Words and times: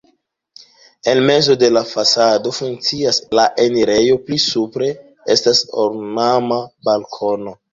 En 1.11 1.19
mezo 1.29 1.55
de 1.63 1.69
la 1.73 1.83
fasado 1.89 2.53
funkcias 2.61 3.19
la 3.41 3.45
enirejo, 3.67 4.17
pli 4.31 4.41
supre 4.47 4.91
estas 5.37 5.63
ornama 5.85 6.59
balkono. 6.91 7.59